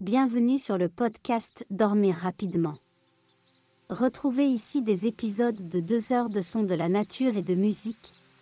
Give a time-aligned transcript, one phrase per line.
[0.00, 2.72] Bienvenue sur le podcast Dormir rapidement.
[3.90, 7.94] Retrouvez ici des épisodes de 2 heures de sons de la nature et de musique,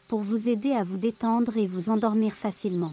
[0.08, 2.92] pour vous aider à vous détendre et vous endormir facilement.